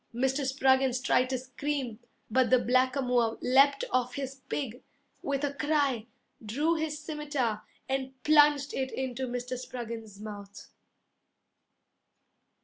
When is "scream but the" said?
1.37-2.57